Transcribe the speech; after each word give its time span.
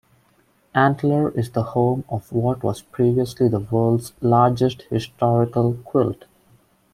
Antler 0.73 1.29
is 1.37 1.51
the 1.51 1.61
home 1.61 2.05
of 2.09 2.31
what 2.33 2.63
was 2.63 2.81
previously 2.81 3.47
the 3.47 3.59
world's 3.59 4.13
largest 4.19 4.81
historical 4.89 5.75
quilt. 5.85 6.25